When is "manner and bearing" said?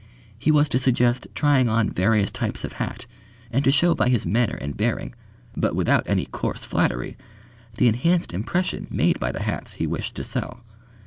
4.25-5.13